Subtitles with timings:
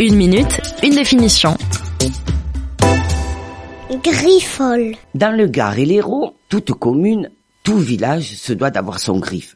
[0.00, 1.56] Une minute, une définition.
[4.02, 4.94] Griffol.
[5.14, 7.30] Dans le Gard et l'Hérault, toute commune,
[7.62, 9.54] tout village se doit d'avoir son griffe.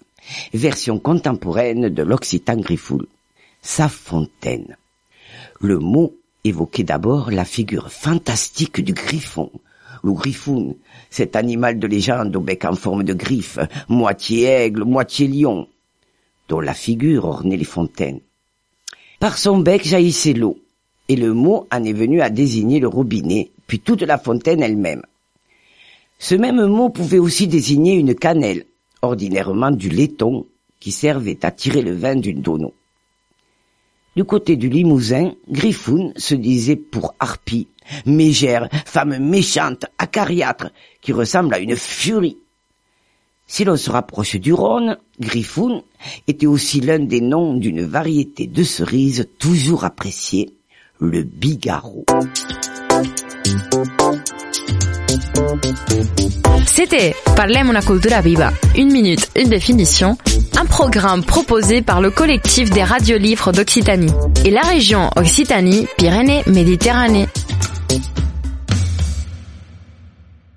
[0.53, 3.07] Version contemporaine de l'occitan griffoul.
[3.63, 4.77] Sa fontaine.
[5.61, 9.51] Le mot évoquait d'abord la figure fantastique du griffon,
[10.05, 10.75] le griffoun,
[11.11, 13.59] cet animal de légende au bec en forme de griffe,
[13.89, 15.67] moitié aigle, moitié lion,
[16.49, 18.21] dont la figure ornait les fontaines.
[19.19, 20.59] Par son bec jaillissait l'eau,
[21.09, 25.03] et le mot en est venu à désigner le robinet, puis toute la fontaine elle-même.
[26.19, 28.65] Ce même mot pouvait aussi désigner une cannelle,
[29.03, 30.47] ordinairement du laiton,
[30.81, 32.75] qui servait à tirer le vin d'une tonneau.
[34.17, 37.69] Du côté du Limousin, Griffoun se disait pour harpie,
[38.07, 40.71] mégère, femme méchante, acariâtre,
[41.03, 42.39] qui ressemble à une furie.
[43.49, 45.83] Si l'on se rapproche du Rhône, Griffoun
[46.27, 50.51] était aussi l'un des noms d'une variété de cerises toujours appréciée,
[50.99, 52.05] le bigarro.
[56.67, 58.53] C'était Parlem una cultura viva.
[58.77, 60.19] Une minute, une définition.
[60.59, 64.11] Un programme proposé par le collectif des radios livres d'Occitanie
[64.45, 67.29] et la région Occitanie-Pyrénées-Méditerranée.